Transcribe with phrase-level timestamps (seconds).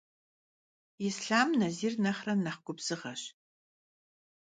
[1.03, 3.21] Yislham Nazir nexhre nexh gubzığeş.